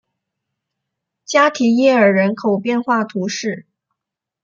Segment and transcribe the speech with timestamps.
[1.25, 3.67] 加提耶尔人口变化图示